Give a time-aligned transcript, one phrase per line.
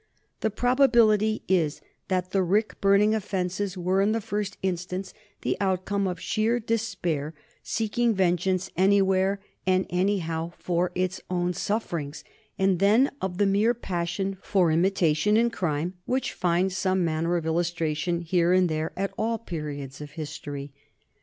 [0.39, 6.07] The probability is that the rick burning offences were, in the first instance, the outcome
[6.07, 12.23] of sheer despair seeking vengeance anywhere and anyhow for its own sufferings,
[12.57, 17.45] and then of the mere passion for imitation in crime which finds some manner of
[17.45, 20.73] illustration here and there at all periods of history.